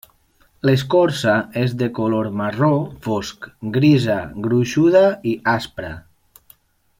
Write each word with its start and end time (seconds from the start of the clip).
L'escorça 0.67 1.33
és 1.63 1.75
de 1.81 1.89
color 1.99 2.29
marró 2.39 2.71
fosc, 3.09 3.45
grisa, 3.79 4.17
gruixuda 4.47 5.05
i 5.35 5.39
aspra. 5.57 5.93